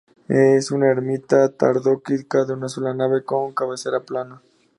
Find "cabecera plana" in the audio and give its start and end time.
3.53-4.41